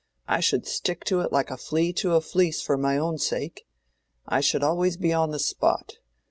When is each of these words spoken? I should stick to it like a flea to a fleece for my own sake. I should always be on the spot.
I 0.27 0.39
should 0.39 0.65
stick 0.65 1.03
to 1.03 1.19
it 1.19 1.31
like 1.31 1.51
a 1.51 1.57
flea 1.57 1.93
to 1.93 2.15
a 2.15 2.21
fleece 2.21 2.59
for 2.59 2.75
my 2.75 2.97
own 2.97 3.19
sake. 3.19 3.67
I 4.27 4.41
should 4.41 4.63
always 4.63 4.97
be 4.97 5.13
on 5.13 5.29
the 5.29 5.37
spot. 5.37 5.99